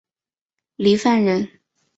[0.77, 1.47] 郦范人。